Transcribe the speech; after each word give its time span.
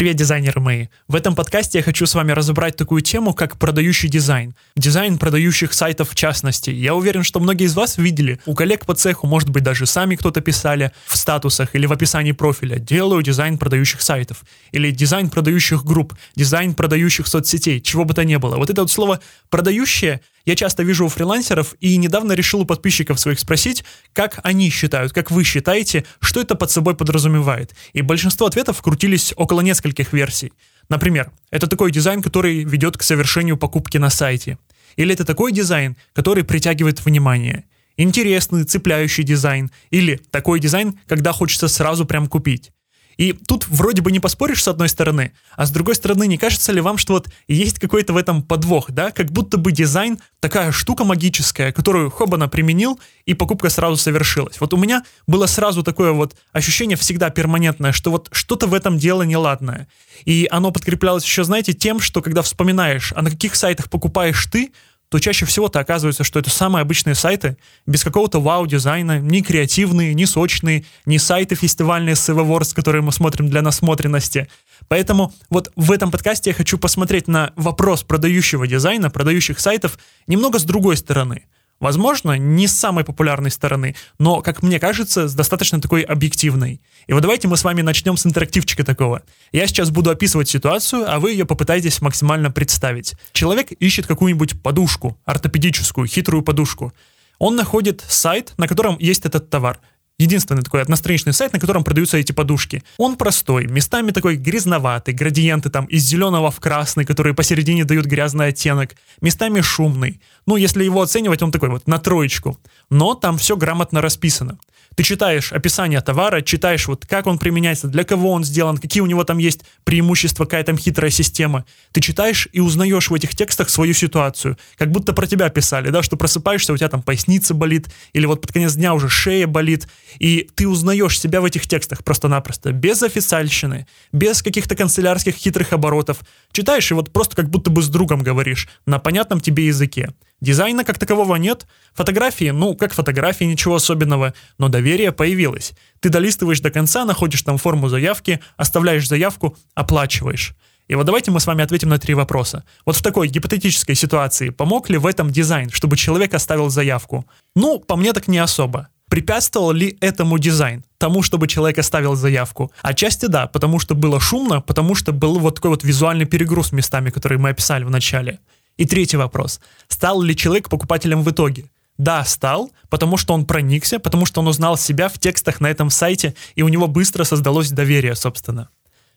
Привет, 0.00 0.16
дизайнеры 0.16 0.62
мои! 0.62 0.86
В 1.08 1.14
этом 1.14 1.34
подкасте 1.34 1.76
я 1.76 1.84
хочу 1.84 2.06
с 2.06 2.14
вами 2.14 2.32
разобрать 2.32 2.74
такую 2.74 3.02
тему, 3.02 3.34
как 3.34 3.58
продающий 3.58 4.08
дизайн. 4.08 4.54
Дизайн 4.74 5.18
продающих 5.18 5.74
сайтов 5.74 6.08
в 6.08 6.14
частности. 6.14 6.70
Я 6.70 6.94
уверен, 6.94 7.22
что 7.22 7.38
многие 7.38 7.64
из 7.64 7.76
вас 7.76 7.98
видели, 7.98 8.40
у 8.46 8.54
коллег 8.54 8.86
по 8.86 8.94
цеху, 8.94 9.26
может 9.26 9.50
быть, 9.50 9.62
даже 9.62 9.84
сами 9.84 10.16
кто-то 10.16 10.40
писали 10.40 10.90
в 11.06 11.18
статусах 11.18 11.74
или 11.74 11.84
в 11.84 11.92
описании 11.92 12.32
профиля 12.32 12.78
«Делаю 12.78 13.22
дизайн 13.22 13.58
продающих 13.58 14.00
сайтов» 14.00 14.44
или 14.72 14.90
«Дизайн 14.90 15.28
продающих 15.28 15.84
групп», 15.84 16.14
«Дизайн 16.34 16.72
продающих 16.72 17.26
соцсетей», 17.26 17.78
чего 17.82 18.06
бы 18.06 18.14
то 18.14 18.24
ни 18.24 18.36
было. 18.36 18.56
Вот 18.56 18.70
это 18.70 18.80
вот 18.80 18.90
слово 18.90 19.20
«продающее» 19.50 20.22
я 20.44 20.56
часто 20.56 20.82
вижу 20.82 21.06
у 21.06 21.08
фрилансеров 21.08 21.74
и 21.80 21.96
недавно 21.96 22.32
решил 22.32 22.60
у 22.60 22.64
подписчиков 22.64 23.20
своих 23.20 23.38
спросить, 23.40 23.84
как 24.12 24.40
они 24.42 24.70
считают, 24.70 25.12
как 25.12 25.30
вы 25.30 25.44
считаете, 25.44 26.04
что 26.20 26.40
это 26.40 26.54
под 26.54 26.70
собой 26.70 26.96
подразумевает. 26.96 27.74
И 27.92 28.02
большинство 28.02 28.46
ответов 28.46 28.80
крутились 28.82 29.34
около 29.36 29.60
нескольких 29.60 30.12
версий. 30.12 30.52
Например, 30.88 31.30
это 31.50 31.66
такой 31.66 31.92
дизайн, 31.92 32.22
который 32.22 32.64
ведет 32.64 32.96
к 32.96 33.02
совершению 33.02 33.56
покупки 33.56 33.98
на 33.98 34.10
сайте. 34.10 34.58
Или 34.96 35.14
это 35.14 35.24
такой 35.24 35.52
дизайн, 35.52 35.96
который 36.12 36.44
притягивает 36.44 37.04
внимание. 37.04 37.64
Интересный, 37.96 38.64
цепляющий 38.64 39.24
дизайн. 39.24 39.70
Или 39.90 40.20
такой 40.30 40.58
дизайн, 40.58 40.98
когда 41.06 41.32
хочется 41.32 41.68
сразу 41.68 42.06
прям 42.06 42.26
купить. 42.26 42.72
И 43.16 43.32
тут 43.32 43.66
вроде 43.68 44.02
бы 44.02 44.12
не 44.12 44.20
поспоришь 44.20 44.62
с 44.62 44.68
одной 44.68 44.88
стороны, 44.88 45.32
а 45.56 45.66
с 45.66 45.70
другой 45.70 45.94
стороны, 45.94 46.26
не 46.26 46.38
кажется 46.38 46.72
ли 46.72 46.80
вам, 46.80 46.98
что 46.98 47.14
вот 47.14 47.28
есть 47.48 47.78
какой-то 47.78 48.12
в 48.12 48.16
этом 48.16 48.42
подвох, 48.42 48.90
да? 48.90 49.10
Как 49.10 49.30
будто 49.30 49.58
бы 49.58 49.72
дизайн 49.72 50.18
такая 50.40 50.72
штука 50.72 51.04
магическая, 51.04 51.72
которую 51.72 52.10
хоба 52.10 52.37
на 52.37 52.48
применил, 52.48 52.98
и 53.26 53.34
покупка 53.34 53.68
сразу 53.70 53.96
совершилась. 53.96 54.60
Вот 54.60 54.72
у 54.72 54.76
меня 54.76 55.04
было 55.26 55.46
сразу 55.46 55.82
такое 55.82 56.12
вот 56.12 56.34
ощущение 56.52 56.96
всегда 56.96 57.30
перманентное, 57.30 57.92
что 57.92 58.10
вот 58.10 58.28
что-то 58.32 58.66
в 58.66 58.74
этом 58.74 58.98
дело 58.98 59.22
неладное. 59.22 59.86
И 60.24 60.48
оно 60.50 60.70
подкреплялось 60.70 61.24
еще, 61.24 61.44
знаете, 61.44 61.72
тем, 61.72 62.00
что 62.00 62.22
когда 62.22 62.42
вспоминаешь, 62.42 63.12
а 63.14 63.22
на 63.22 63.30
каких 63.30 63.54
сайтах 63.54 63.90
покупаешь 63.90 64.46
ты, 64.46 64.72
то 65.10 65.18
чаще 65.18 65.44
всего-то 65.44 65.80
оказывается, 65.80 66.22
что 66.22 66.38
это 66.38 66.50
самые 66.50 66.82
обычные 66.82 67.16
сайты, 67.16 67.56
без 67.84 68.04
какого-то 68.04 68.40
вау-дизайна, 68.40 69.18
не 69.18 69.42
креативные, 69.42 70.14
не 70.14 70.24
сочные, 70.24 70.84
не 71.04 71.18
сайты 71.18 71.56
фестивальные 71.56 72.14
с 72.14 72.28
Evowords, 72.28 72.74
которые 72.74 73.02
мы 73.02 73.10
смотрим 73.10 73.50
для 73.50 73.60
насмотренности. 73.60 74.48
Поэтому 74.86 75.34
вот 75.50 75.72
в 75.74 75.90
этом 75.90 76.12
подкасте 76.12 76.50
я 76.50 76.54
хочу 76.54 76.78
посмотреть 76.78 77.26
на 77.26 77.52
вопрос 77.56 78.04
продающего 78.04 78.68
дизайна, 78.68 79.10
продающих 79.10 79.58
сайтов 79.58 79.98
немного 80.28 80.60
с 80.60 80.64
другой 80.64 80.96
стороны– 80.96 81.44
Возможно, 81.80 82.36
не 82.36 82.68
с 82.68 82.78
самой 82.78 83.04
популярной 83.04 83.50
стороны, 83.50 83.96
но, 84.18 84.42
как 84.42 84.62
мне 84.62 84.78
кажется, 84.78 85.28
с 85.28 85.34
достаточно 85.34 85.80
такой 85.80 86.02
объективной. 86.02 86.82
И 87.06 87.14
вот 87.14 87.22
давайте 87.22 87.48
мы 87.48 87.56
с 87.56 87.64
вами 87.64 87.80
начнем 87.80 88.18
с 88.18 88.26
интерактивчика 88.26 88.84
такого. 88.84 89.22
Я 89.50 89.66
сейчас 89.66 89.90
буду 89.90 90.10
описывать 90.10 90.48
ситуацию, 90.48 91.10
а 91.10 91.18
вы 91.18 91.32
ее 91.32 91.46
попытаетесь 91.46 92.02
максимально 92.02 92.50
представить. 92.50 93.14
Человек 93.32 93.72
ищет 93.72 94.06
какую-нибудь 94.06 94.62
подушку, 94.62 95.18
ортопедическую, 95.24 96.06
хитрую 96.06 96.42
подушку. 96.42 96.92
Он 97.38 97.56
находит 97.56 98.04
сайт, 98.06 98.52
на 98.58 98.68
котором 98.68 98.98
есть 98.98 99.24
этот 99.24 99.48
товар 99.48 99.80
единственный 100.20 100.62
такой 100.62 100.82
одностраничный 100.82 101.32
сайт, 101.32 101.52
на 101.52 101.58
котором 101.58 101.82
продаются 101.82 102.18
эти 102.18 102.32
подушки. 102.32 102.82
Он 102.98 103.16
простой, 103.16 103.66
местами 103.66 104.10
такой 104.10 104.36
грязноватый, 104.36 105.14
градиенты 105.14 105.70
там 105.70 105.86
из 105.86 106.04
зеленого 106.04 106.50
в 106.50 106.60
красный, 106.60 107.04
которые 107.04 107.34
посередине 107.34 107.84
дают 107.84 108.06
грязный 108.06 108.48
оттенок, 108.48 108.96
местами 109.22 109.62
шумный. 109.62 110.20
Ну, 110.46 110.56
если 110.56 110.84
его 110.84 111.00
оценивать, 111.00 111.42
он 111.42 111.50
такой 111.50 111.70
вот 111.70 111.86
на 111.86 111.98
троечку. 111.98 112.58
Но 112.90 113.14
там 113.14 113.38
все 113.38 113.56
грамотно 113.56 114.02
расписано. 114.02 114.58
Ты 114.96 115.04
читаешь 115.04 115.52
описание 115.52 116.00
товара, 116.00 116.42
читаешь 116.42 116.88
вот 116.88 117.06
как 117.06 117.26
он 117.26 117.38
применяется, 117.38 117.88
для 117.88 118.04
кого 118.04 118.32
он 118.32 118.44
сделан, 118.44 118.76
какие 118.76 119.00
у 119.00 119.06
него 119.06 119.24
там 119.24 119.38
есть 119.38 119.60
преимущества, 119.84 120.44
какая 120.44 120.64
там 120.64 120.76
хитрая 120.76 121.10
система. 121.10 121.64
Ты 121.92 122.00
читаешь 122.00 122.48
и 122.52 122.60
узнаешь 122.60 123.08
в 123.08 123.14
этих 123.14 123.34
текстах 123.34 123.70
свою 123.70 123.94
ситуацию, 123.94 124.58
как 124.76 124.90
будто 124.90 125.12
про 125.12 125.26
тебя 125.26 125.48
писали, 125.48 125.90
да, 125.90 126.02
что 126.02 126.16
просыпаешься, 126.16 126.72
у 126.72 126.76
тебя 126.76 126.88
там 126.88 127.02
поясница 127.02 127.54
болит, 127.54 127.88
или 128.12 128.26
вот 128.26 128.40
под 128.40 128.52
конец 128.52 128.74
дня 128.74 128.92
уже 128.92 129.08
шея 129.08 129.46
болит, 129.46 129.86
и 130.18 130.48
ты 130.54 130.68
узнаешь 130.68 131.18
себя 131.18 131.40
в 131.40 131.44
этих 131.44 131.66
текстах 131.66 132.04
просто-напросто, 132.04 132.72
без 132.72 133.02
официальщины, 133.02 133.86
без 134.12 134.42
каких-то 134.42 134.74
канцелярских 134.74 135.34
хитрых 135.34 135.72
оборотов. 135.72 136.20
Читаешь 136.52 136.90
и 136.90 136.94
вот 136.94 137.12
просто 137.12 137.36
как 137.36 137.48
будто 137.48 137.70
бы 137.70 137.82
с 137.82 137.88
другом 137.88 138.22
говоришь, 138.22 138.68
на 138.86 138.98
понятном 138.98 139.40
тебе 139.40 139.66
языке. 139.66 140.14
Дизайна 140.40 140.84
как 140.84 140.98
такового 140.98 141.36
нет. 141.36 141.66
Фотографии, 141.92 142.50
ну, 142.50 142.74
как 142.74 142.94
фотографии, 142.94 143.44
ничего 143.44 143.74
особенного, 143.74 144.32
но 144.58 144.68
доверие 144.68 145.12
появилось. 145.12 145.72
Ты 146.00 146.08
долистываешь 146.08 146.60
до 146.60 146.70
конца, 146.70 147.04
находишь 147.04 147.42
там 147.42 147.58
форму 147.58 147.88
заявки, 147.88 148.40
оставляешь 148.56 149.06
заявку, 149.06 149.56
оплачиваешь. 149.74 150.54
И 150.90 150.96
вот 150.96 151.06
давайте 151.06 151.30
мы 151.30 151.38
с 151.38 151.46
вами 151.46 151.62
ответим 151.62 151.88
на 151.90 151.98
три 151.98 152.14
вопроса. 152.14 152.64
Вот 152.84 152.96
в 152.96 153.02
такой 153.02 153.28
гипотетической 153.28 153.94
ситуации 153.94 154.48
помог 154.48 154.90
ли 154.90 154.98
в 154.98 155.06
этом 155.06 155.30
дизайн, 155.30 155.70
чтобы 155.70 155.96
человек 155.96 156.34
оставил 156.34 156.68
заявку? 156.68 157.26
Ну, 157.54 157.78
по 157.78 157.94
мне 157.94 158.12
так 158.12 158.26
не 158.26 158.38
особо. 158.38 158.88
Препятствовал 159.10 159.72
ли 159.72 159.98
этому 160.00 160.38
дизайн? 160.38 160.84
Тому, 160.96 161.22
чтобы 161.22 161.48
человек 161.48 161.78
оставил 161.78 162.14
заявку? 162.14 162.70
Отчасти 162.80 163.26
да, 163.26 163.48
потому 163.48 163.80
что 163.80 163.96
было 163.96 164.20
шумно, 164.20 164.60
потому 164.60 164.94
что 164.94 165.12
был 165.12 165.40
вот 165.40 165.56
такой 165.56 165.70
вот 165.70 165.82
визуальный 165.82 166.26
перегруз 166.26 166.70
местами, 166.70 167.10
которые 167.10 167.40
мы 167.40 167.48
описали 167.48 167.82
в 167.82 167.90
начале. 167.90 168.38
И 168.76 168.84
третий 168.84 169.16
вопрос. 169.16 169.60
Стал 169.88 170.22
ли 170.22 170.36
человек 170.36 170.68
покупателем 170.68 171.24
в 171.24 171.30
итоге? 171.30 171.64
Да, 171.98 172.24
стал, 172.24 172.70
потому 172.88 173.16
что 173.16 173.34
он 173.34 173.46
проникся, 173.46 173.98
потому 173.98 174.26
что 174.26 174.42
он 174.42 174.46
узнал 174.46 174.76
себя 174.76 175.08
в 175.08 175.18
текстах 175.18 175.60
на 175.60 175.66
этом 175.66 175.90
сайте, 175.90 176.34
и 176.54 176.62
у 176.62 176.68
него 176.68 176.86
быстро 176.86 177.24
создалось 177.24 177.72
доверие, 177.72 178.14
собственно. 178.14 178.68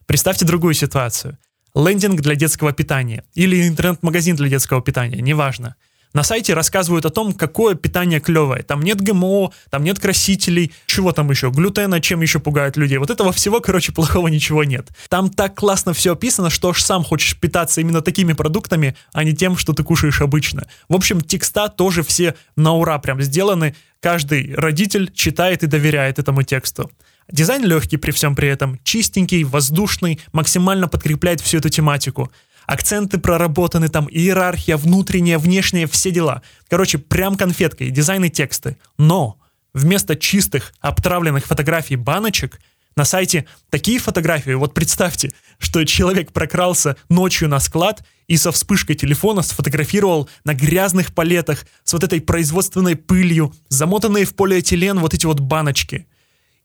Представьте 0.08 0.44
другую 0.44 0.74
ситуацию. 0.74 1.38
Лендинг 1.76 2.20
для 2.22 2.34
детского 2.34 2.74
питания 2.74 3.24
или 3.36 3.68
интернет-магазин 3.68 4.36
для 4.36 4.50
детского 4.50 4.82
питания, 4.82 5.22
неважно. 5.22 5.76
На 6.14 6.22
сайте 6.22 6.54
рассказывают 6.54 7.06
о 7.06 7.10
том, 7.10 7.34
какое 7.34 7.74
питание 7.74 8.20
клевое. 8.20 8.62
Там 8.62 8.84
нет 8.84 9.02
ГМО, 9.02 9.52
там 9.72 9.84
нет 9.84 10.00
красителей, 10.00 10.72
чего 10.86 11.12
там 11.12 11.32
еще, 11.32 11.50
глютена, 11.50 12.00
чем 12.02 12.22
еще 12.22 12.40
пугают 12.40 12.78
людей. 12.78 13.00
Вот 13.00 13.10
этого 13.10 13.32
всего, 13.34 13.60
короче, 13.62 13.92
плохого 13.94 14.28
ничего 14.28 14.64
нет. 14.64 14.90
Там 15.10 15.32
так 15.32 15.56
классно 15.56 15.94
все 15.94 16.14
описано, 16.14 16.52
что 16.52 16.70
аж 16.70 16.84
сам 16.84 17.04
хочешь 17.04 17.40
питаться 17.40 17.82
именно 17.82 18.02
такими 18.02 18.34
продуктами, 18.34 18.96
а 19.12 19.24
не 19.24 19.34
тем, 19.34 19.58
что 19.58 19.74
ты 19.74 19.84
кушаешь 19.84 20.22
обычно. 20.22 20.68
В 20.88 20.96
общем, 20.96 21.20
текста 21.20 21.68
тоже 21.68 22.04
все 22.04 22.36
на 22.56 22.74
ура 22.74 23.00
прям 23.00 23.20
сделаны. 23.20 23.76
Каждый 24.00 24.54
родитель 24.54 25.12
читает 25.12 25.64
и 25.64 25.68
доверяет 25.68 26.20
этому 26.20 26.44
тексту. 26.44 26.92
Дизайн 27.32 27.64
легкий 27.64 27.98
при 27.98 28.12
всем 28.12 28.36
при 28.36 28.50
этом, 28.50 28.80
чистенький, 28.84 29.44
воздушный, 29.44 30.20
максимально 30.34 30.88
подкрепляет 30.88 31.42
всю 31.42 31.58
эту 31.58 31.70
тематику 31.70 32.32
акценты 32.66 33.18
проработаны, 33.18 33.90
там 33.90 34.08
иерархия, 34.10 34.78
внутренняя, 34.78 35.38
внешняя, 35.38 35.88
все 35.88 36.12
дела. 36.12 36.42
Короче, 36.70 36.98
прям 36.98 37.36
конфеткой, 37.36 37.90
дизайн 37.90 38.26
и 38.26 38.30
тексты. 38.30 38.78
Но 38.98 39.40
вместо 39.74 40.16
чистых, 40.16 40.74
обтравленных 40.80 41.46
фотографий 41.46 41.96
баночек 41.96 42.60
на 42.96 43.06
сайте 43.06 43.46
такие 43.70 44.00
фотографии, 44.00 44.52
вот 44.52 44.74
представьте, 44.74 45.34
что 45.58 45.84
человек 45.84 46.32
прокрался 46.32 46.96
ночью 47.10 47.50
на 47.50 47.60
склад 47.60 48.04
и 48.28 48.38
со 48.38 48.52
вспышкой 48.52 48.96
телефона 48.96 49.42
сфотографировал 49.42 50.30
на 50.44 50.54
грязных 50.54 51.14
палетах 51.14 51.66
с 51.84 51.94
вот 51.94 52.04
этой 52.04 52.22
производственной 52.22 52.96
пылью, 52.96 53.54
замотанные 53.70 54.26
в 54.26 54.36
полиэтилен 54.36 55.00
вот 55.00 55.14
эти 55.14 55.26
вот 55.26 55.40
баночки– 55.40 56.08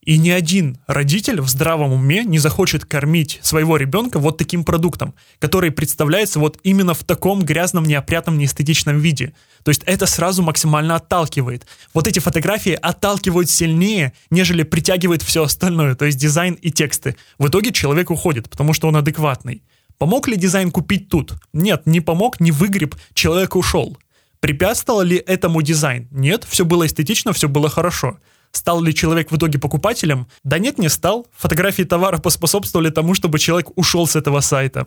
и 0.08 0.16
ни 0.16 0.30
один 0.30 0.78
родитель 0.86 1.42
в 1.42 1.50
здравом 1.50 1.92
уме 1.92 2.24
не 2.24 2.38
захочет 2.38 2.86
кормить 2.86 3.40
своего 3.42 3.76
ребенка 3.76 4.18
вот 4.18 4.38
таким 4.38 4.64
продуктом, 4.64 5.12
который 5.38 5.70
представляется 5.70 6.38
вот 6.40 6.58
именно 6.62 6.94
в 6.94 7.04
таком 7.04 7.42
грязном, 7.42 7.84
неопрятном, 7.84 8.38
неэстетичном 8.38 9.00
виде. 9.00 9.34
То 9.64 9.68
есть 9.68 9.82
это 9.84 10.06
сразу 10.06 10.42
максимально 10.42 10.96
отталкивает. 10.96 11.66
Вот 11.92 12.06
эти 12.06 12.20
фотографии 12.20 12.72
отталкивают 12.72 13.50
сильнее, 13.50 14.14
нежели 14.30 14.62
притягивает 14.62 15.20
все 15.20 15.42
остальное, 15.42 15.94
то 15.94 16.06
есть 16.06 16.16
дизайн 16.16 16.54
и 16.54 16.70
тексты. 16.70 17.14
В 17.38 17.48
итоге 17.48 17.70
человек 17.70 18.10
уходит, 18.10 18.48
потому 18.48 18.72
что 18.72 18.88
он 18.88 18.96
адекватный. 18.96 19.62
Помог 19.98 20.26
ли 20.26 20.36
дизайн 20.36 20.70
купить 20.70 21.10
тут? 21.10 21.34
Нет, 21.52 21.82
не 21.84 22.00
помог, 22.00 22.40
не 22.40 22.50
выгреб, 22.50 22.96
человек 23.12 23.56
ушел. 23.56 23.98
Препятствовал 24.40 25.02
ли 25.02 25.16
этому 25.18 25.60
дизайн? 25.60 26.08
Нет, 26.10 26.46
все 26.48 26.64
было 26.64 26.86
эстетично, 26.86 27.34
все 27.34 27.46
было 27.46 27.68
хорошо. 27.68 28.16
Стал 28.52 28.82
ли 28.82 28.94
человек 28.94 29.30
в 29.30 29.36
итоге 29.36 29.58
покупателем? 29.58 30.26
Да 30.44 30.58
нет, 30.58 30.78
не 30.78 30.88
стал. 30.88 31.26
Фотографии 31.36 31.82
товара 31.84 32.18
поспособствовали 32.18 32.90
тому, 32.90 33.14
чтобы 33.14 33.38
человек 33.38 33.70
ушел 33.76 34.06
с 34.06 34.16
этого 34.16 34.40
сайта. 34.40 34.86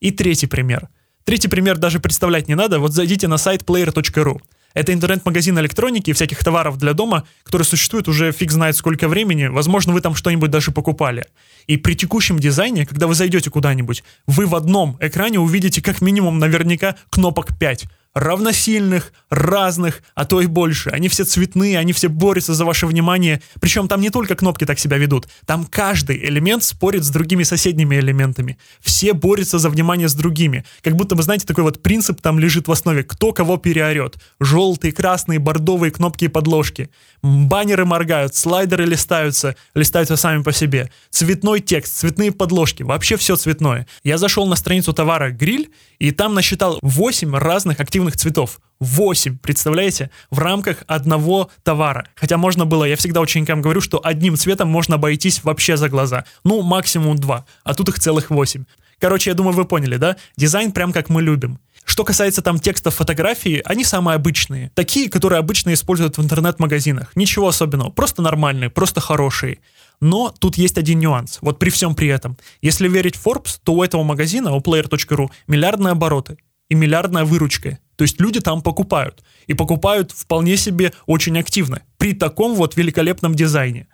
И 0.00 0.10
третий 0.10 0.46
пример. 0.46 0.88
Третий 1.24 1.48
пример 1.48 1.78
даже 1.78 2.00
представлять 2.00 2.48
не 2.48 2.54
надо. 2.54 2.78
Вот 2.78 2.92
зайдите 2.92 3.28
на 3.28 3.36
сайт 3.36 3.62
player.ru. 3.62 4.40
Это 4.74 4.92
интернет-магазин 4.92 5.58
электроники 5.58 6.10
и 6.10 6.12
всяких 6.12 6.42
товаров 6.42 6.78
для 6.78 6.94
дома, 6.94 7.24
который 7.44 7.64
существует 7.64 8.08
уже 8.08 8.32
фиг 8.32 8.50
знает 8.50 8.74
сколько 8.76 9.06
времени. 9.06 9.46
Возможно, 9.46 9.92
вы 9.92 10.00
там 10.00 10.14
что-нибудь 10.14 10.50
даже 10.50 10.72
покупали. 10.72 11.26
И 11.66 11.76
при 11.76 11.94
текущем 11.94 12.38
дизайне, 12.38 12.86
когда 12.86 13.06
вы 13.06 13.14
зайдете 13.14 13.50
куда-нибудь, 13.50 14.02
вы 14.26 14.46
в 14.46 14.54
одном 14.54 14.96
экране 15.00 15.38
увидите 15.38 15.82
как 15.82 16.00
минимум 16.00 16.38
наверняка 16.38 16.96
кнопок 17.10 17.56
5 17.58 17.84
равносильных, 18.14 19.12
разных, 19.30 20.02
а 20.14 20.24
то 20.24 20.40
и 20.40 20.46
больше. 20.46 20.90
Они 20.90 21.08
все 21.08 21.24
цветные, 21.24 21.78
они 21.78 21.92
все 21.92 22.08
борются 22.08 22.54
за 22.54 22.64
ваше 22.64 22.86
внимание. 22.86 23.40
Причем 23.60 23.88
там 23.88 24.00
не 24.00 24.10
только 24.10 24.34
кнопки 24.34 24.66
так 24.66 24.78
себя 24.78 24.98
ведут, 24.98 25.28
там 25.46 25.64
каждый 25.64 26.18
элемент 26.24 26.64
спорит 26.64 27.04
с 27.04 27.10
другими 27.10 27.42
соседними 27.42 27.96
элементами. 27.96 28.58
Все 28.80 29.12
борются 29.12 29.58
за 29.58 29.70
внимание 29.70 30.08
с 30.08 30.14
другими. 30.14 30.64
Как 30.82 30.94
будто 30.94 31.14
бы, 31.14 31.22
знаете, 31.22 31.46
такой 31.46 31.64
вот 31.64 31.82
принцип 31.82 32.20
там 32.20 32.38
лежит 32.38 32.68
в 32.68 32.72
основе, 32.72 33.02
кто 33.02 33.32
кого 33.32 33.56
переорет. 33.56 34.16
Желтые, 34.40 34.92
красные, 34.92 35.38
бордовые 35.38 35.90
кнопки 35.90 36.26
и 36.26 36.28
подложки. 36.28 36.90
Баннеры 37.22 37.84
моргают, 37.84 38.34
слайдеры 38.34 38.84
листаются, 38.84 39.56
листаются 39.74 40.16
сами 40.16 40.42
по 40.42 40.52
себе. 40.52 40.90
Цветной 41.10 41.60
текст, 41.60 41.96
цветные 41.98 42.32
подложки, 42.32 42.82
вообще 42.82 43.16
все 43.16 43.36
цветное. 43.36 43.86
Я 44.02 44.18
зашел 44.18 44.46
на 44.46 44.56
страницу 44.56 44.92
товара 44.92 45.30
гриль, 45.30 45.70
и 46.02 46.10
там 46.10 46.34
насчитал 46.34 46.80
8 46.82 47.36
разных 47.36 47.78
активных 47.78 48.01
цветов. 48.10 48.60
8, 48.80 49.38
представляете? 49.38 50.10
В 50.30 50.40
рамках 50.40 50.78
одного 50.88 51.50
товара. 51.62 52.08
Хотя 52.16 52.36
можно 52.36 52.66
было, 52.66 52.84
я 52.84 52.96
всегда 52.96 53.20
ученикам 53.20 53.62
говорю, 53.62 53.80
что 53.80 54.00
одним 54.02 54.36
цветом 54.36 54.68
можно 54.68 54.96
обойтись 54.96 55.44
вообще 55.44 55.76
за 55.76 55.88
глаза. 55.88 56.24
Ну, 56.42 56.62
максимум 56.62 57.16
2, 57.16 57.46
а 57.62 57.74
тут 57.74 57.90
их 57.90 58.00
целых 58.00 58.30
8. 58.30 58.64
Короче, 58.98 59.30
я 59.30 59.34
думаю, 59.34 59.54
вы 59.54 59.64
поняли, 59.66 59.96
да? 59.96 60.16
Дизайн 60.36 60.72
прям 60.72 60.92
как 60.92 61.08
мы 61.08 61.22
любим. 61.22 61.60
Что 61.84 62.04
касается 62.04 62.42
там 62.42 62.58
текстов 62.58 62.94
фотографии, 62.94 63.62
они 63.64 63.84
самые 63.84 64.16
обычные. 64.16 64.70
Такие, 64.74 65.08
которые 65.08 65.38
обычно 65.38 65.72
используют 65.74 66.18
в 66.18 66.22
интернет-магазинах. 66.22 67.12
Ничего 67.14 67.48
особенного, 67.48 67.90
просто 67.90 68.22
нормальные, 68.22 68.70
просто 68.70 69.00
хорошие. 69.00 69.58
Но 70.00 70.34
тут 70.36 70.56
есть 70.56 70.78
один 70.78 70.98
нюанс, 70.98 71.38
вот 71.40 71.58
при 71.60 71.70
всем 71.70 71.94
при 71.94 72.08
этом. 72.08 72.36
Если 72.60 72.88
верить 72.88 73.14
Forbes, 73.14 73.60
то 73.62 73.74
у 73.74 73.82
этого 73.82 74.02
магазина, 74.02 74.52
у 74.52 74.60
player.ru, 74.60 75.30
миллиардные 75.46 75.92
обороты 75.92 76.38
и 76.72 76.74
миллиардная 76.74 77.26
выручка. 77.26 77.78
То 77.96 78.04
есть 78.04 78.18
люди 78.18 78.40
там 78.40 78.62
покупают. 78.62 79.22
И 79.46 79.52
покупают 79.52 80.10
вполне 80.10 80.56
себе 80.56 80.94
очень 81.04 81.38
активно. 81.38 81.82
При 81.98 82.14
таком 82.14 82.54
вот 82.54 82.76
великолепном 82.76 83.34
дизайне. 83.34 83.88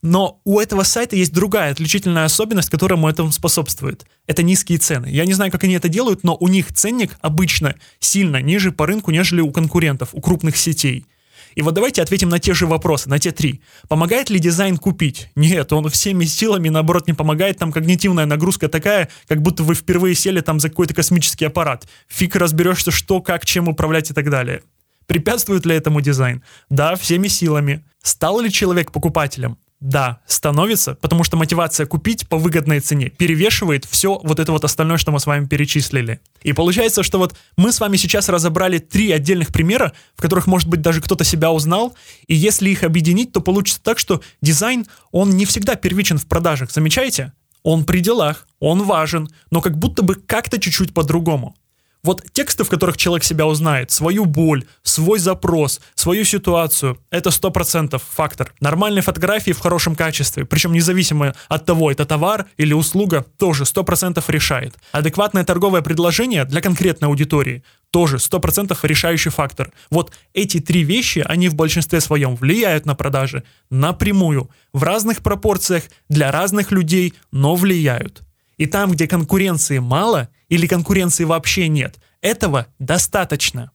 Но 0.00 0.40
у 0.44 0.60
этого 0.60 0.84
сайта 0.84 1.16
есть 1.16 1.32
другая 1.32 1.72
отличительная 1.72 2.26
особенность, 2.26 2.70
которая 2.70 2.96
ему 2.96 3.08
этому 3.08 3.32
способствует. 3.32 4.06
Это 4.28 4.44
низкие 4.44 4.78
цены. 4.78 5.08
Я 5.08 5.26
не 5.26 5.32
знаю, 5.32 5.50
как 5.50 5.64
они 5.64 5.74
это 5.74 5.88
делают, 5.88 6.22
но 6.22 6.36
у 6.38 6.46
них 6.46 6.72
ценник 6.72 7.16
обычно 7.20 7.74
сильно 7.98 8.40
ниже 8.40 8.70
по 8.70 8.86
рынку, 8.86 9.10
нежели 9.10 9.40
у 9.40 9.50
конкурентов, 9.50 10.10
у 10.12 10.20
крупных 10.20 10.56
сетей. 10.56 11.06
И 11.54 11.62
вот 11.62 11.74
давайте 11.74 12.02
ответим 12.02 12.28
на 12.28 12.38
те 12.38 12.54
же 12.54 12.66
вопросы, 12.66 13.08
на 13.08 13.18
те 13.18 13.32
три. 13.32 13.60
Помогает 13.88 14.30
ли 14.30 14.38
дизайн 14.38 14.76
купить? 14.76 15.30
Нет, 15.34 15.72
он 15.72 15.88
всеми 15.88 16.24
силами, 16.24 16.68
наоборот, 16.68 17.06
не 17.06 17.14
помогает. 17.14 17.58
Там 17.58 17.72
когнитивная 17.72 18.26
нагрузка 18.26 18.68
такая, 18.68 19.08
как 19.26 19.42
будто 19.42 19.62
вы 19.62 19.74
впервые 19.74 20.14
сели 20.14 20.40
там 20.40 20.60
за 20.60 20.68
какой-то 20.68 20.94
космический 20.94 21.46
аппарат. 21.46 21.86
Фиг 22.08 22.36
разберешься, 22.36 22.90
что, 22.90 23.20
как, 23.20 23.44
чем 23.44 23.68
управлять 23.68 24.10
и 24.10 24.14
так 24.14 24.30
далее. 24.30 24.62
Препятствует 25.06 25.66
ли 25.66 25.74
этому 25.74 26.00
дизайн? 26.00 26.42
Да, 26.68 26.94
всеми 26.94 27.26
силами. 27.26 27.84
Стал 28.02 28.40
ли 28.40 28.50
человек 28.50 28.92
покупателем? 28.92 29.58
Да, 29.80 30.20
становится, 30.26 30.94
потому 30.94 31.24
что 31.24 31.38
мотивация 31.38 31.86
купить 31.86 32.28
по 32.28 32.36
выгодной 32.36 32.80
цене 32.80 33.08
перевешивает 33.08 33.86
все 33.86 34.20
вот 34.22 34.38
это 34.38 34.52
вот 34.52 34.62
остальное, 34.62 34.98
что 34.98 35.10
мы 35.10 35.20
с 35.20 35.26
вами 35.26 35.46
перечислили. 35.46 36.20
И 36.42 36.52
получается, 36.52 37.02
что 37.02 37.18
вот 37.18 37.34
мы 37.56 37.72
с 37.72 37.80
вами 37.80 37.96
сейчас 37.96 38.28
разобрали 38.28 38.78
три 38.78 39.10
отдельных 39.10 39.48
примера, 39.48 39.94
в 40.16 40.20
которых, 40.20 40.46
может 40.46 40.68
быть, 40.68 40.82
даже 40.82 41.00
кто-то 41.00 41.24
себя 41.24 41.50
узнал, 41.50 41.94
и 42.26 42.34
если 42.34 42.68
их 42.68 42.82
объединить, 42.82 43.32
то 43.32 43.40
получится 43.40 43.82
так, 43.82 43.98
что 43.98 44.20
дизайн, 44.42 44.86
он 45.12 45.30
не 45.30 45.46
всегда 45.46 45.76
первичен 45.76 46.18
в 46.18 46.26
продажах, 46.26 46.70
замечаете? 46.70 47.32
Он 47.62 47.84
при 47.84 48.00
делах, 48.00 48.46
он 48.58 48.82
важен, 48.82 49.30
но 49.50 49.62
как 49.62 49.78
будто 49.78 50.02
бы 50.02 50.14
как-то 50.14 50.58
чуть-чуть 50.58 50.92
по-другому. 50.92 51.56
Вот 52.02 52.24
тексты, 52.32 52.64
в 52.64 52.70
которых 52.70 52.96
человек 52.96 53.24
себя 53.24 53.46
узнает, 53.46 53.90
свою 53.90 54.24
боль, 54.24 54.64
свой 54.82 55.18
запрос, 55.18 55.80
свою 55.94 56.24
ситуацию, 56.24 56.98
это 57.10 57.28
100% 57.28 58.00
фактор. 58.14 58.54
Нормальные 58.60 59.02
фотографии 59.02 59.52
в 59.52 59.60
хорошем 59.60 59.94
качестве, 59.94 60.46
причем 60.46 60.72
независимо 60.72 61.34
от 61.48 61.66
того, 61.66 61.90
это 61.90 62.06
товар 62.06 62.46
или 62.56 62.72
услуга, 62.72 63.26
тоже 63.38 63.64
100% 63.64 64.22
решает. 64.28 64.76
Адекватное 64.92 65.44
торговое 65.44 65.82
предложение 65.82 66.44
для 66.44 66.62
конкретной 66.62 67.08
аудитории 67.08 67.62
тоже 67.90 68.16
100% 68.16 68.76
решающий 68.82 69.30
фактор. 69.30 69.72
Вот 69.90 70.12
эти 70.32 70.60
три 70.60 70.84
вещи, 70.84 71.24
они 71.26 71.48
в 71.48 71.54
большинстве 71.54 72.00
своем 72.00 72.36
влияют 72.36 72.86
на 72.86 72.94
продажи 72.94 73.42
напрямую, 73.68 74.48
в 74.72 74.84
разных 74.84 75.22
пропорциях, 75.22 75.84
для 76.08 76.30
разных 76.30 76.70
людей, 76.70 77.14
но 77.32 77.56
влияют. 77.56 78.22
И 78.58 78.66
там, 78.66 78.92
где 78.92 79.06
конкуренции 79.06 79.78
мало 79.78 80.28
или 80.50 80.66
конкуренции 80.66 81.24
вообще 81.24 81.68
нет, 81.68 81.98
этого 82.20 82.66
достаточно. 82.78 83.70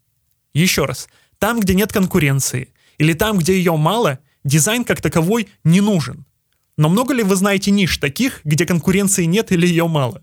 Еще 0.54 0.86
раз, 0.86 1.08
там, 1.40 1.60
где 1.60 1.74
нет 1.74 1.92
конкуренции 1.92 2.70
или 3.00 3.14
там, 3.14 3.40
где 3.40 3.58
ее 3.58 3.76
мало, 3.76 4.20
дизайн 4.44 4.84
как 4.84 5.02
таковой 5.02 5.48
не 5.64 5.82
нужен. 5.82 6.26
Но 6.78 6.90
много 6.90 7.14
ли 7.14 7.24
вы 7.24 7.36
знаете 7.36 7.72
ниш 7.72 7.98
таких, 7.98 8.42
где 8.44 8.66
конкуренции 8.66 9.24
нет 9.24 9.52
или 9.52 9.66
ее 9.66 9.88
мало? 9.88 10.22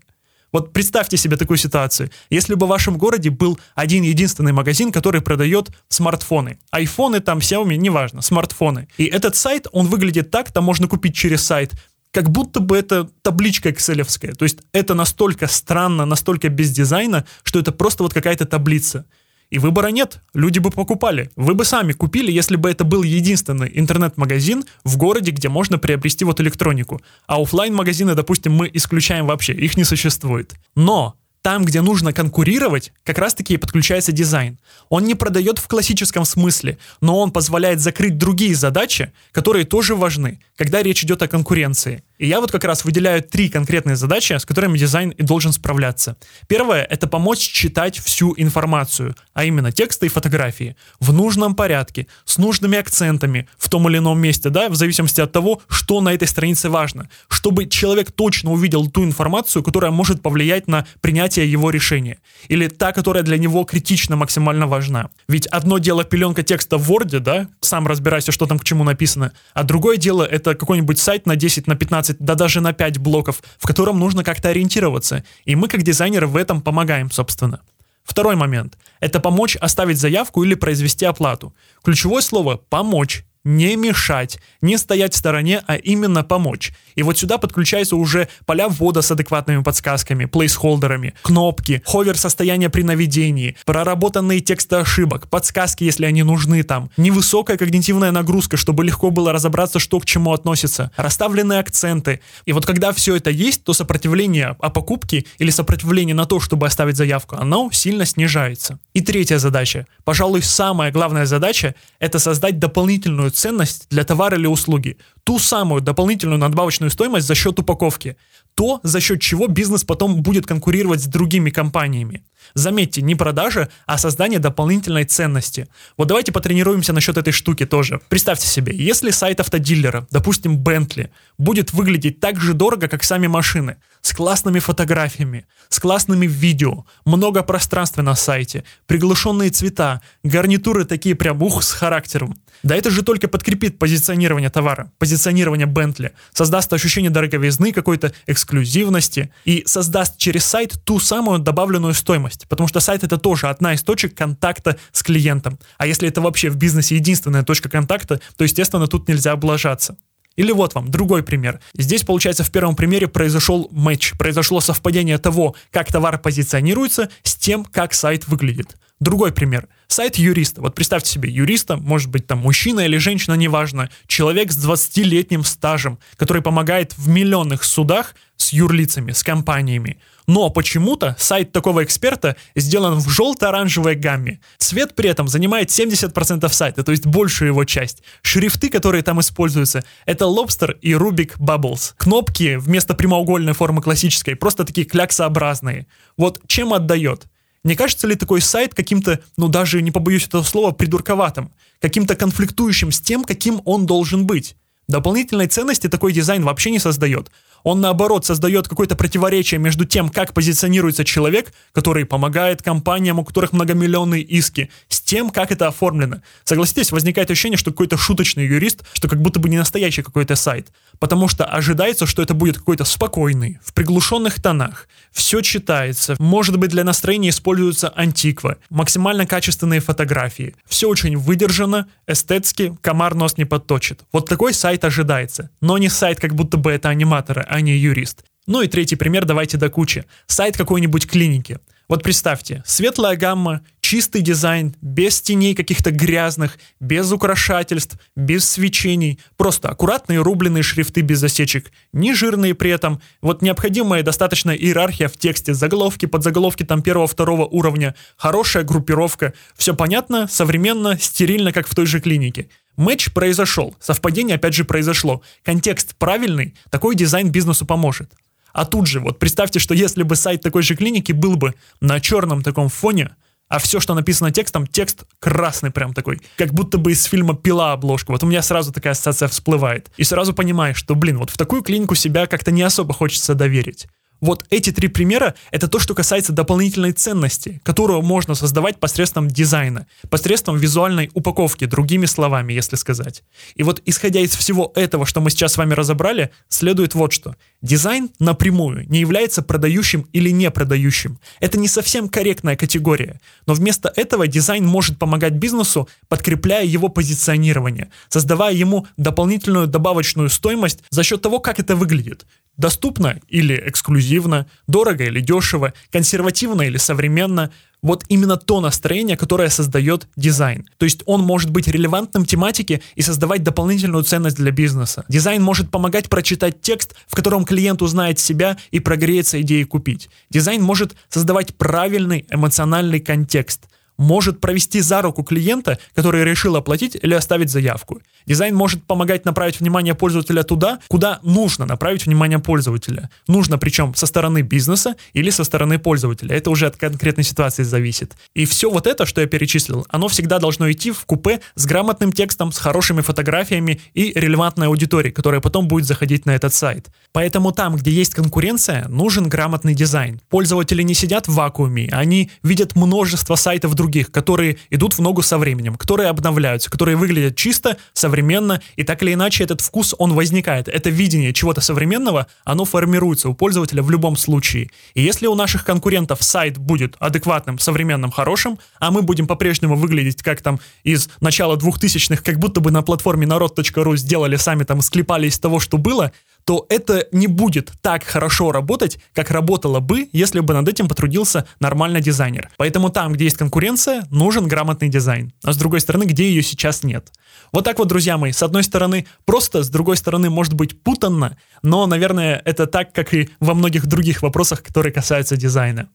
Вот 0.51 0.71
представьте 0.71 1.17
себе 1.17 1.35
такую 1.35 1.57
ситуацию. 1.57 2.11
Если 2.29 2.53
бы 2.53 2.67
в 2.67 2.69
вашем 2.69 2.99
городе 2.99 3.31
был 3.31 3.59
один 3.73 4.03
единственный 4.03 4.53
магазин, 4.53 4.91
который 4.91 5.21
продает 5.21 5.71
смартфоны. 5.89 6.59
Айфоны 6.69 7.21
там, 7.21 7.39
Xiaomi, 7.39 7.75
неважно, 7.75 8.21
смартфоны. 8.21 8.87
И 8.97 9.05
этот 9.05 9.35
сайт, 9.35 9.65
он 9.71 9.87
выглядит 9.87 10.29
так, 10.29 10.51
там 10.51 10.63
можно 10.63 10.87
купить 10.87 11.15
через 11.15 11.43
сайт 11.43 11.71
как 12.13 12.29
будто 12.29 12.59
бы 12.59 12.77
это 12.77 13.09
табличка 13.23 13.71
экселевская. 13.71 14.33
То 14.33 14.45
есть 14.45 14.59
это 14.71 14.93
настолько 14.93 15.47
странно, 15.47 16.05
настолько 16.05 16.47
без 16.47 16.69
дизайна, 16.71 17.25
что 17.43 17.59
это 17.59 17.71
просто 17.71 18.03
вот 18.03 18.13
какая-то 18.13 18.45
таблица. 18.45 19.05
И 19.49 19.57
выбора 19.59 19.87
нет, 19.87 20.21
люди 20.33 20.59
бы 20.59 20.69
покупали. 20.69 21.31
Вы 21.35 21.55
бы 21.55 21.65
сами 21.65 21.91
купили, 21.93 22.31
если 22.31 22.55
бы 22.55 22.69
это 22.69 22.83
был 22.83 23.03
единственный 23.03 23.69
интернет-магазин 23.73 24.63
в 24.83 24.97
городе, 24.97 25.31
где 25.31 25.49
можно 25.49 25.79
приобрести 25.79 26.23
вот 26.23 26.39
электронику. 26.39 27.01
А 27.25 27.41
офлайн 27.41 27.73
магазины 27.73 28.13
допустим, 28.13 28.53
мы 28.53 28.69
исключаем 28.71 29.25
вообще, 29.25 29.53
их 29.53 29.75
не 29.75 29.83
существует. 29.83 30.53
Но 30.75 31.15
там, 31.43 31.65
где 31.65 31.81
нужно 31.81 32.13
конкурировать, 32.13 32.93
как 33.03 33.17
раз-таки 33.17 33.53
и 33.53 33.57
подключается 33.57 34.13
дизайн. 34.13 34.57
Он 34.87 35.03
не 35.03 35.13
продает 35.13 35.59
в 35.59 35.67
классическом 35.67 36.23
смысле, 36.23 36.77
но 37.01 37.19
он 37.19 37.31
позволяет 37.31 37.81
закрыть 37.81 38.17
другие 38.17 38.55
задачи, 38.55 39.11
которые 39.33 39.65
тоже 39.65 39.93
важны, 39.93 40.39
когда 40.55 40.81
речь 40.81 41.03
идет 41.03 41.21
о 41.21 41.27
конкуренции. 41.27 42.03
И 42.23 42.27
я 42.27 42.39
вот 42.39 42.53
как 42.53 42.63
раз 42.63 42.85
выделяю 42.85 43.21
три 43.21 43.49
конкретные 43.49 43.97
задачи, 43.97 44.31
с 44.31 44.45
которыми 44.45 44.77
дизайн 44.77 45.09
и 45.09 45.23
должен 45.23 45.51
справляться. 45.51 46.15
Первое— 46.47 46.83
это 46.89 47.05
помочь 47.05 47.39
читать 47.39 47.97
всю 47.97 48.33
информацию, 48.37 49.13
а 49.33 49.43
именно 49.43 49.73
тексты 49.73 50.05
и 50.05 50.09
фотографии, 50.09 50.77
в 51.01 51.11
нужном 51.11 51.53
порядке, 51.53 52.07
с 52.23 52.37
нужными 52.37 52.77
акцентами, 52.77 53.49
в 53.57 53.67
том 53.67 53.89
или 53.89 53.97
ином 53.97 54.21
месте, 54.21 54.49
да, 54.49 54.69
в 54.69 54.75
зависимости 54.75 55.19
от 55.19 55.33
того, 55.33 55.61
что 55.67 55.99
на 55.99 56.13
этой 56.13 56.29
странице 56.29 56.69
важно, 56.69 57.09
чтобы 57.27 57.65
человек 57.65 58.09
точно 58.13 58.53
увидел 58.53 58.87
ту 58.87 59.03
информацию, 59.03 59.61
которая 59.61 59.91
может 59.91 60.21
повлиять 60.21 60.69
на 60.69 60.87
принятие 61.01 61.51
его 61.51 61.71
решения, 61.71 62.19
или 62.47 62.69
та, 62.69 62.93
которая 62.93 63.23
для 63.23 63.37
него 63.37 63.65
критично 63.65 64.15
максимально 64.15 64.65
важна. 64.65 65.09
Ведь 65.27 65.45
одно 65.47 65.77
дело 65.77 66.05
пеленка 66.05 66.41
текста 66.41 66.77
в 66.77 66.89
Word, 66.89 67.19
да, 67.19 67.49
сам 67.59 67.85
разбирайся, 67.85 68.31
что 68.31 68.45
там 68.45 68.59
к 68.59 68.63
чему 68.63 68.85
написано, 68.85 69.33
а 69.53 69.63
другое 69.63 69.97
дело— 69.97 70.23
это 70.31 70.55
какой-нибудь 70.55 70.99
сайт 70.99 71.25
на 71.25 71.35
10, 71.35 71.67
на 71.67 71.75
15 71.75 72.12
15, 72.13 72.25
да 72.25 72.35
даже 72.35 72.61
на 72.61 72.73
5 72.73 72.97
блоков, 72.97 73.41
в 73.57 73.67
котором 73.67 73.99
нужно 73.99 74.23
как-то 74.23 74.49
ориентироваться. 74.49 75.23
И 75.45 75.55
мы, 75.55 75.67
как 75.67 75.83
дизайнеры, 75.83 76.27
в 76.27 76.35
этом 76.35 76.61
помогаем, 76.61 77.11
собственно. 77.11 77.61
Второй 78.03 78.35
момент– 78.35 78.77
это 78.99 79.19
помочь 79.19 79.55
оставить 79.55 79.97
заявку 79.97 80.43
или 80.43 80.55
произвести 80.55 81.05
оплату. 81.05 81.53
Ключевое 81.83 82.21
слово– 82.21 82.57
помочь 82.69 83.25
не 83.43 83.75
мешать, 83.75 84.39
не 84.61 84.77
стоять 84.77 85.13
в 85.13 85.17
стороне, 85.17 85.61
а 85.67 85.75
именно 85.75 86.23
помочь. 86.23 86.71
И 86.95 87.03
вот 87.03 87.17
сюда 87.17 87.37
подключаются 87.37 87.95
уже 87.95 88.29
поля 88.45 88.69
ввода 88.69 89.01
с 89.01 89.11
адекватными 89.11 89.63
подсказками, 89.63 90.25
плейсхолдерами, 90.25 91.13
кнопки, 91.23 91.81
ховер 91.85 92.17
состояния 92.17 92.69
при 92.69 92.83
наведении, 92.83 93.57
проработанные 93.65 94.39
тексты 94.39 94.77
ошибок, 94.77 95.29
подсказки, 95.29 95.83
если 95.83 96.05
они 96.05 96.23
нужны 96.23 96.63
там, 96.63 96.89
невысокая 96.97 97.57
когнитивная 97.57 98.11
нагрузка, 98.11 98.55
чтобы 98.55 98.85
легко 98.85 99.11
было 99.11 99.33
разобраться, 99.33 99.79
что 99.79 99.99
к 99.99 100.05
чему 100.05 100.31
относится, 100.31 100.91
расставленные 100.95 101.59
акценты. 101.59 102.21
И 102.45 102.53
вот 102.53 102.65
когда 102.65 102.93
все 102.93 103.15
это 103.15 103.29
есть, 103.29 103.63
то 103.63 103.73
сопротивление 103.73 104.55
о 104.59 104.69
покупке 104.69 105.25
или 105.37 105.49
сопротивление 105.49 106.15
на 106.15 106.25
то, 106.25 106.39
чтобы 106.39 106.67
оставить 106.67 106.95
заявку, 106.95 107.35
оно 107.35 107.69
сильно 107.73 108.05
снижается. 108.05 108.79
И 108.93 109.01
третья 109.01 109.37
задача, 109.37 109.85
пожалуй, 110.05 110.41
самая 110.41 110.91
главная 110.91 111.25
задача, 111.25 111.75
это 111.99 112.19
создать 112.19 112.59
дополнительную 112.59 113.32
ценность 113.35 113.87
для 113.89 114.03
товара 114.03 114.37
или 114.37 114.47
услуги, 114.47 114.97
ту 115.23 115.39
самую 115.39 115.81
дополнительную 115.81 116.39
надбавочную 116.39 116.89
стоимость 116.91 117.27
за 117.27 117.35
счет 117.35 117.59
упаковки, 117.59 118.17
то, 118.55 118.79
за 118.83 118.99
счет 118.99 119.21
чего 119.21 119.47
бизнес 119.47 119.83
потом 119.83 120.21
будет 120.21 120.45
конкурировать 120.45 121.01
с 121.01 121.07
другими 121.07 121.49
компаниями. 121.49 122.23
Заметьте, 122.53 123.01
не 123.01 123.15
продажа, 123.15 123.69
а 123.85 123.97
создание 123.97 124.39
дополнительной 124.39 125.05
ценности. 125.05 125.67
Вот 125.97 126.07
давайте 126.07 126.31
потренируемся 126.31 126.93
насчет 126.93 127.17
этой 127.17 127.31
штуки 127.31 127.65
тоже. 127.65 128.01
Представьте 128.09 128.47
себе, 128.47 128.75
если 128.75 129.11
сайт 129.11 129.39
автодилера, 129.39 130.07
допустим, 130.11 130.61
Bentley, 130.61 131.09
будет 131.37 131.73
выглядеть 131.73 132.19
так 132.19 132.39
же 132.39 132.53
дорого, 132.53 132.87
как 132.87 133.03
сами 133.03 133.27
машины, 133.27 133.77
с 134.03 134.13
классными 134.13 134.59
фотографиями, 134.59 135.45
с 135.69 135.79
классными 135.79 136.27
видео, 136.27 136.85
много 137.05 137.41
пространства 137.41 138.01
на 138.01 138.15
сайте, 138.15 138.65
приглушенные 138.85 139.49
цвета, 139.49 140.01
гарнитуры 140.23 140.83
такие 140.83 141.15
прям 141.15 141.41
ух 141.41 141.63
с 141.63 141.71
характером. 141.71 142.35
Да 142.63 142.75
это 142.75 142.91
же 142.91 143.01
только 143.01 143.27
подкрепит 143.29 143.79
позиционирование 143.79 144.49
товара, 144.49 144.91
позиционирование 144.99 145.67
Bentley, 145.67 146.11
создаст 146.33 146.71
ощущение 146.73 147.11
дороговизны, 147.11 147.71
какой-то 147.71 148.13
эксклюзивности 148.27 149.31
и 149.45 149.63
создаст 149.65 150.17
через 150.17 150.45
сайт 150.45 150.75
ту 150.83 150.99
самую 150.99 151.39
добавленную 151.39 151.93
стоимость, 151.93 152.47
потому 152.49 152.67
что 152.67 152.81
сайт 152.81 153.05
это 153.05 153.17
тоже 153.17 153.47
одна 153.47 153.73
из 153.73 153.83
точек 153.83 154.15
контакта 154.15 154.77
с 154.91 155.01
клиентом. 155.01 155.57
А 155.77 155.87
если 155.87 156.09
это 156.09 156.19
вообще 156.19 156.49
в 156.49 156.57
бизнесе 156.57 156.95
единственная 156.95 157.43
точка 157.43 157.69
контакта, 157.69 158.19
то, 158.35 158.43
естественно, 158.43 158.87
тут 158.87 159.07
нельзя 159.07 159.31
облажаться. 159.31 159.95
Или 160.35 160.51
вот 160.51 160.73
вам 160.73 160.89
другой 160.89 161.23
пример. 161.23 161.59
Здесь, 161.77 162.03
получается, 162.03 162.43
в 162.43 162.51
первом 162.51 162.75
примере 162.75 163.07
произошел 163.07 163.67
матч, 163.71 164.13
произошло 164.17 164.59
совпадение 164.61 165.17
того, 165.17 165.55
как 165.71 165.91
товар 165.91 166.19
позиционируется, 166.19 167.09
с 167.23 167.35
тем, 167.35 167.65
как 167.65 167.93
сайт 167.93 168.27
выглядит. 168.27 168.77
Другой 168.99 169.33
пример. 169.33 169.67
Сайт 169.87 170.15
юриста. 170.15 170.61
Вот 170.61 170.75
представьте 170.75 171.11
себе 171.11 171.29
юриста, 171.29 171.77
может 171.77 172.09
быть 172.09 172.25
там 172.25 172.39
мужчина 172.39 172.81
или 172.81 172.97
женщина, 172.97 173.33
неважно, 173.33 173.89
человек 174.07 174.51
с 174.51 174.65
20-летним 174.65 175.43
стажем, 175.43 175.99
который 176.15 176.41
помогает 176.41 176.97
в 176.97 177.09
миллионных 177.09 177.63
судах 177.63 178.15
с 178.37 178.53
юрлицами, 178.53 179.11
с 179.11 179.21
компаниями. 179.21 179.99
Но 180.27 180.49
почему-то 180.49 181.15
сайт 181.19 181.51
такого 181.51 181.83
эксперта 181.83 182.35
сделан 182.55 182.99
в 182.99 183.09
желто-оранжевой 183.09 183.95
гамме. 183.95 184.39
Цвет 184.57 184.95
при 184.95 185.09
этом 185.09 185.27
занимает 185.27 185.69
70% 185.69 186.47
сайта, 186.51 186.83
то 186.83 186.91
есть 186.91 187.05
большую 187.05 187.49
его 187.49 187.65
часть. 187.65 188.03
Шрифты, 188.21 188.69
которые 188.69 189.03
там 189.03 189.19
используются, 189.19 189.83
это 190.05 190.25
Lobster 190.25 190.77
и 190.81 190.91
Rubik 190.91 191.37
Bubbles. 191.37 191.93
Кнопки 191.97 192.55
вместо 192.55 192.93
прямоугольной 192.93 193.53
формы 193.53 193.81
классической 193.81 194.35
просто 194.35 194.63
такие 194.63 194.85
кляксообразные. 194.85 195.87
Вот 196.17 196.41
чем 196.47 196.73
отдает? 196.73 197.25
Не 197.63 197.75
кажется 197.75 198.07
ли 198.07 198.15
такой 198.15 198.41
сайт 198.41 198.73
каким-то, 198.73 199.19
ну 199.37 199.47
даже 199.47 199.81
не 199.81 199.91
побоюсь 199.91 200.27
этого 200.27 200.43
слова, 200.43 200.71
придурковатым, 200.71 201.53
каким-то 201.79 202.15
конфликтующим 202.15 202.91
с 202.91 202.99
тем, 202.99 203.23
каким 203.23 203.61
он 203.65 203.85
должен 203.85 204.25
быть? 204.25 204.55
Дополнительной 204.87 205.47
ценности 205.47 205.87
такой 205.87 206.11
дизайн 206.11 206.43
вообще 206.43 206.71
не 206.71 206.79
создает. 206.79 207.31
Он, 207.63 207.81
наоборот, 207.81 208.25
создает 208.25 208.67
какое-то 208.67 208.95
противоречие 208.95 209.59
между 209.59 209.85
тем, 209.85 210.09
как 210.09 210.33
позиционируется 210.33 211.03
человек, 211.05 211.53
который 211.71 212.05
помогает 212.05 212.61
компаниям, 212.61 213.19
у 213.19 213.23
которых 213.23 213.53
многомиллионные 213.53 214.21
иски, 214.21 214.69
с 214.89 215.01
тем, 215.01 215.29
как 215.29 215.51
это 215.51 215.67
оформлено. 215.67 216.17
Согласитесь, 216.43 216.91
возникает 216.91 217.31
ощущение, 217.31 217.57
что 217.57 217.71
какой-то 217.71 217.97
шуточный 217.97 218.45
юрист, 218.45 218.83
что 218.93 219.07
как 219.07 219.21
будто 219.21 219.39
бы 219.39 219.49
не 219.49 219.57
настоящий 219.57 220.01
какой-то 220.01 220.35
сайт. 220.35 220.71
Потому 220.99 221.27
что 221.27 221.45
ожидается, 221.45 222.05
что 222.05 222.21
это 222.21 222.33
будет 222.33 222.57
какой-то 222.57 222.85
спокойный, 222.85 223.59
в 223.63 223.73
приглушенных 223.73 224.41
тонах. 224.41 224.87
Все 225.11 225.41
читается. 225.41 226.15
Может 226.19 226.57
быть, 226.57 226.71
для 226.71 226.83
настроения 226.83 227.29
используются 227.29 227.93
антиква, 227.95 228.57
максимально 228.69 229.25
качественные 229.25 229.79
фотографии. 229.79 230.55
Все 230.65 230.87
очень 230.87 231.17
выдержано, 231.17 231.87
эстетски, 232.07 232.75
комар 232.81 233.15
нос 233.15 233.37
не 233.37 233.45
подточит. 233.45 234.01
Вот 234.11 234.27
такой 234.27 234.53
сайт 234.53 234.83
ожидается. 234.83 235.49
Но 235.61 235.77
не 235.77 235.89
сайт, 235.89 236.19
как 236.19 236.33
будто 236.35 236.57
бы 236.57 236.71
это 236.71 236.89
аниматоры, 236.89 237.45
а 237.53 237.61
не 237.61 237.77
юрист. 237.77 238.25
Ну 238.47 238.61
и 238.61 238.67
третий 238.67 238.95
пример 238.95 239.25
давайте 239.25 239.57
до 239.57 239.69
кучи. 239.69 240.05
Сайт 240.25 240.57
какой-нибудь 240.57 241.07
клиники. 241.07 241.59
Вот 241.87 242.01
представьте, 242.01 242.63
светлая 242.65 243.15
гамма, 243.15 243.61
чистый 243.79 244.21
дизайн, 244.21 244.73
без 244.81 245.21
теней 245.21 245.53
каких-то 245.53 245.91
грязных, 245.91 246.57
без 246.79 247.11
украшательств, 247.11 247.97
без 248.15 248.49
свечений, 248.49 249.19
просто 249.37 249.69
аккуратные 249.69 250.21
рубленые 250.21 250.63
шрифты 250.63 251.01
без 251.01 251.19
засечек, 251.19 251.71
не 251.91 252.15
жирные 252.15 252.55
при 252.55 252.71
этом, 252.71 253.01
вот 253.21 253.43
необходимая 253.43 254.01
достаточно 254.01 254.51
иерархия 254.51 255.07
в 255.09 255.17
тексте, 255.17 255.53
заголовки, 255.53 256.07
подзаголовки 256.07 256.63
там 256.63 256.81
первого-второго 256.81 257.45
уровня, 257.45 257.93
хорошая 258.17 258.63
группировка, 258.63 259.33
все 259.55 259.75
понятно, 259.75 260.27
современно, 260.27 260.97
стерильно, 260.97 261.51
как 261.51 261.67
в 261.67 261.75
той 261.75 261.85
же 261.85 261.99
клинике. 261.99 262.49
Матч 262.75 263.13
произошел, 263.13 263.75
совпадение 263.79 264.35
опять 264.35 264.53
же 264.53 264.65
произошло, 264.65 265.21
контекст 265.43 265.95
правильный, 265.97 266.55
такой 266.69 266.95
дизайн 266.95 267.29
бизнесу 267.29 267.65
поможет. 267.65 268.11
А 268.51 268.65
тут 268.65 268.87
же, 268.87 268.99
вот 268.99 269.19
представьте, 269.19 269.59
что 269.59 269.73
если 269.73 270.03
бы 270.03 270.15
сайт 270.15 270.41
такой 270.41 270.63
же 270.63 270.75
клиники 270.75 271.11
был 271.11 271.35
бы 271.35 271.55
на 271.81 271.99
черном 271.99 272.43
таком 272.43 272.69
фоне, 272.69 273.15
а 273.47 273.59
все, 273.59 273.79
что 273.79 273.93
написано 273.93 274.31
текстом, 274.31 274.65
текст 274.65 275.03
красный 275.19 275.69
прям 275.69 275.93
такой, 275.93 276.21
как 276.37 276.53
будто 276.53 276.77
бы 276.77 276.91
из 276.91 277.03
фильма 277.03 277.35
«Пила» 277.35 277.73
обложка. 277.73 278.11
Вот 278.11 278.23
у 278.23 278.27
меня 278.27 278.41
сразу 278.41 278.71
такая 278.71 278.93
ассоциация 278.93 279.27
всплывает. 279.27 279.91
И 279.97 280.03
сразу 280.03 280.33
понимаешь, 280.33 280.77
что, 280.77 280.95
блин, 280.95 281.17
вот 281.17 281.29
в 281.29 281.37
такую 281.37 281.61
клинику 281.61 281.93
себя 281.93 282.25
как-то 282.25 282.51
не 282.51 282.63
особо 282.63 282.93
хочется 282.93 283.35
доверить. 283.35 283.87
Вот 284.23 284.45
эти 284.49 284.71
три 284.71 284.87
примера— 284.87 285.35
это 285.51 285.67
то, 285.67 285.79
что 285.79 285.93
касается 285.93 286.31
дополнительной 286.31 286.93
ценности, 286.93 287.59
которую 287.65 288.01
можно 288.03 288.35
создавать 288.35 288.79
посредством 288.79 289.27
дизайна, 289.27 289.85
посредством 290.09 290.55
визуальной 290.55 291.11
упаковки, 291.13 291.65
другими 291.65 292.05
словами, 292.05 292.53
если 292.53 292.77
сказать. 292.77 293.21
И 293.55 293.63
вот 293.63 293.81
исходя 293.83 294.21
из 294.21 294.33
всего 294.33 294.71
этого, 294.75 295.05
что 295.05 295.19
мы 295.19 295.29
сейчас 295.29 295.51
с 295.51 295.57
вами 295.57 295.73
разобрали, 295.73 296.29
следует 296.47 296.95
вот 296.95 297.11
что. 297.11 297.35
Дизайн 297.61 298.11
напрямую 298.19 298.89
не 298.89 299.01
является 299.01 299.41
продающим 299.41 300.07
или 300.13 300.29
не 300.29 300.49
продающим. 300.51 301.19
Это 301.41 301.59
не 301.59 301.67
совсем 301.67 302.07
корректная 302.07 302.55
категория. 302.55 303.19
Но 303.45 303.53
вместо 303.53 303.91
этого 303.93 304.25
дизайн 304.25 304.65
может 304.65 304.97
помогать 304.99 305.33
бизнесу, 305.33 305.89
подкрепляя 306.07 306.63
его 306.63 306.87
позиционирование, 306.87 307.91
создавая 308.07 308.53
ему 308.53 308.87
дополнительную 308.95 309.67
добавочную 309.67 310.29
стоимость 310.29 310.79
за 310.91 311.03
счет 311.03 311.21
того, 311.21 311.41
как 311.41 311.59
это 311.59 311.75
выглядит. 311.75 312.25
Доступно 312.57 313.19
или 313.29 313.61
эксклюзивно, 313.65 314.45
дорого 314.67 315.03
или 315.05 315.21
дешево, 315.21 315.73
консервативно 315.91 316.61
или 316.61 316.77
современно. 316.77 317.51
Вот 317.81 318.05
именно 318.09 318.37
то 318.37 318.61
настроение, 318.61 319.17
которое 319.17 319.49
создает 319.49 320.07
дизайн. 320.15 320.69
То 320.77 320.85
есть 320.85 321.01
он 321.05 321.21
может 321.21 321.49
быть 321.49 321.67
релевантным 321.67 322.25
тематике 322.25 322.81
и 322.95 323.01
создавать 323.01 323.43
дополнительную 323.43 324.03
ценность 324.03 324.37
для 324.37 324.51
бизнеса. 324.51 325.03
Дизайн 325.09 325.41
может 325.41 325.71
помогать 325.71 326.09
прочитать 326.09 326.61
текст, 326.61 326.95
в 327.07 327.15
котором 327.15 327.43
клиент 327.43 327.81
узнает 327.81 328.19
себя 328.19 328.57
и 328.71 328.79
прогреется 328.79 329.41
идеей 329.41 329.65
купить. 329.65 330.09
Дизайн 330.29 330.61
может 330.61 330.95
создавать 331.09 331.55
правильный 331.55 332.25
эмоциональный 332.29 332.99
контекст 332.99 333.67
может 333.97 334.39
провести 334.39 334.81
за 334.81 335.01
руку 335.01 335.23
клиента, 335.23 335.77
который 335.93 336.23
решил 336.23 336.55
оплатить 336.55 336.97
или 337.01 337.13
оставить 337.13 337.49
заявку. 337.49 338.01
Дизайн 338.25 338.55
может 338.55 338.83
помогать 338.83 339.25
направить 339.25 339.59
внимание 339.59 339.95
пользователя 339.95 340.43
туда, 340.43 340.79
куда 340.87 341.19
нужно 341.23 341.65
направить 341.65 342.05
внимание 342.05 342.39
пользователя. 342.39 343.09
Нужно 343.27 343.57
причем 343.57 343.93
со 343.95 344.05
стороны 344.05 344.41
бизнеса 344.41 344.95
или 345.13 345.29
со 345.29 345.43
стороны 345.43 345.79
пользователя. 345.79 346.35
Это 346.35 346.49
уже 346.49 346.67
от 346.67 346.77
конкретной 346.77 347.23
ситуации 347.23 347.63
зависит. 347.63 348.13
И 348.33 348.45
все 348.45 348.69
вот 348.69 348.87
это, 348.87 349.05
что 349.05 349.21
я 349.21 349.27
перечислил, 349.27 349.85
оно 349.89 350.07
всегда 350.07 350.39
должно 350.39 350.71
идти 350.71 350.91
в 350.91 351.05
купе 351.05 351.41
с 351.55 351.65
грамотным 351.65 352.11
текстом, 352.13 352.51
с 352.51 352.57
хорошими 352.57 353.01
фотографиями 353.01 353.81
и 353.93 354.11
релевантной 354.13 354.67
аудиторией, 354.67 355.13
которая 355.13 355.41
потом 355.41 355.67
будет 355.67 355.85
заходить 355.85 356.25
на 356.25 356.31
этот 356.31 356.53
сайт. 356.53 356.89
Поэтому 357.11 357.51
там, 357.51 357.75
где 357.75 357.91
есть 357.91 358.13
конкуренция, 358.13 358.87
нужен 358.87 359.29
грамотный 359.29 359.75
дизайн. 359.75 360.19
Пользователи 360.29 360.81
не 360.81 360.93
сидят 360.93 361.27
в 361.27 361.33
вакууме, 361.33 361.89
они 361.91 362.31
видят 362.41 362.75
множество 362.75 363.35
сайтов 363.35 363.75
других, 363.83 364.11
которые 364.11 364.55
идут 364.69 364.93
в 364.93 364.99
ногу 364.99 365.21
со 365.21 365.37
временем, 365.37 365.75
которые 365.75 366.07
обновляются, 366.07 366.69
которые 366.69 366.95
выглядят 366.95 367.35
чисто, 367.35 367.75
современно, 367.91 368.61
и 368.77 368.83
так 368.83 369.03
или 369.03 369.13
иначе 369.13 369.43
этот 369.43 369.59
вкус, 369.59 369.93
он 369.97 370.13
возникает. 370.13 370.69
Это 370.69 370.89
видение 370.89 371.33
чего-то 371.33 371.59
современного, 371.59 372.27
оно 372.45 372.63
формируется 372.63 373.27
у 373.27 373.33
пользователя 373.33 373.83
в 373.83 373.91
любом 373.91 374.15
случае. 374.15 374.69
И 374.93 375.01
если 375.01 375.27
у 375.27 375.35
наших 375.35 375.65
конкурентов 375.65 376.23
сайт 376.23 376.57
будет 376.57 376.95
адекватным, 376.99 377.59
современным, 377.59 378.11
хорошим, 378.11 378.57
а 378.79 378.89
мы 378.89 379.01
будем 379.01 379.27
по-прежнему 379.27 379.75
выглядеть 379.75 380.23
как 380.23 380.41
там 380.41 380.61
из 380.85 381.09
начала 381.19 381.57
2000-х, 381.57 382.23
как 382.23 382.39
будто 382.39 382.61
бы 382.61 382.71
на 382.71 382.83
платформе 382.83 383.27
народ.ру 383.27 383.97
сделали 383.97 384.37
сами 384.37 384.63
там, 384.63 384.81
склепали 384.81 385.27
из 385.27 385.37
того, 385.39 385.59
что 385.59 385.77
было, 385.77 386.13
то 386.45 386.65
это 386.69 387.07
не 387.11 387.27
будет 387.27 387.71
так 387.81 388.03
хорошо 388.03 388.51
работать, 388.51 388.99
как 389.13 389.31
работало 389.31 389.79
бы, 389.79 390.09
если 390.11 390.39
бы 390.39 390.53
над 390.53 390.67
этим 390.67 390.87
потрудился 390.87 391.45
нормальный 391.59 392.01
дизайнер. 392.01 392.49
Поэтому 392.57 392.89
там, 392.89 393.13
где 393.13 393.25
есть 393.25 393.37
конкуренция, 393.37 394.05
нужен 394.09 394.47
грамотный 394.47 394.89
дизайн. 394.89 395.33
А 395.43 395.53
с 395.53 395.57
другой 395.57 395.81
стороны, 395.81 396.03
где 396.03 396.27
ее 396.27 396.43
сейчас 396.43 396.83
нет. 396.83 397.11
Вот 397.51 397.65
так 397.65 397.79
вот, 397.79 397.87
друзья 397.87 398.17
мои, 398.17 398.31
с 398.31 398.43
одной 398.43 398.63
стороны 398.63 399.05
просто, 399.25 399.63
с 399.63 399.69
другой 399.69 399.97
стороны 399.97 400.29
может 400.29 400.53
быть 400.53 400.81
путанно, 400.81 401.37
но, 401.61 401.85
наверное, 401.85 402.41
это 402.45 402.67
так, 402.67 402.93
как 402.93 403.13
и 403.13 403.29
во 403.39 403.53
многих 403.53 403.85
других 403.85 404.21
вопросах, 404.21 404.63
которые 404.63 404.91
касаются 404.91 405.37
дизайна. 405.37 405.89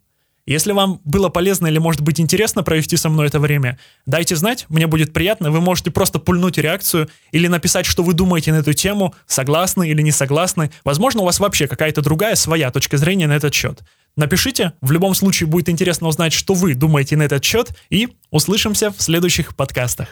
Если 0.48 0.72
вам 0.72 1.02
было 1.04 1.28
полезно 1.28 1.66
или, 1.66 1.76
может 1.76 2.00
быть, 2.00 2.18
интересно 2.18 2.62
провести 2.62 2.96
со 2.96 3.10
мной 3.10 3.26
это 3.26 3.38
время, 3.38 3.78
дайте 4.06 4.34
знать, 4.34 4.64
мне 4.70 4.86
будет 4.86 5.12
приятно. 5.12 5.50
Вы 5.50 5.60
можете 5.60 5.90
просто 5.90 6.18
пульнуть 6.18 6.56
реакцию 6.56 7.10
или 7.32 7.48
написать, 7.48 7.84
что 7.84 8.02
вы 8.02 8.14
думаете 8.14 8.52
на 8.52 8.60
эту 8.60 8.72
тему, 8.72 9.14
согласны 9.26 9.90
или 9.90 10.00
не 10.00 10.10
согласны. 10.10 10.70
Возможно, 10.84 11.20
у 11.20 11.26
вас 11.26 11.38
вообще 11.38 11.66
какая-то 11.66 12.00
другая 12.00 12.34
своя 12.34 12.70
точка 12.70 12.96
зрения 12.96 13.26
на 13.26 13.36
этот 13.36 13.52
счет. 13.52 13.82
Напишите, 14.16 14.72
в 14.80 14.90
любом 14.90 15.14
случае 15.14 15.48
будет 15.48 15.68
интересно 15.68 16.08
узнать, 16.08 16.32
что 16.32 16.54
вы 16.54 16.72
думаете 16.72 17.18
на 17.18 17.24
этот 17.24 17.44
счет, 17.44 17.68
и 17.90 18.08
услышимся 18.30 18.90
в 18.90 19.02
следующих 19.02 19.54
подкастах. 19.54 20.08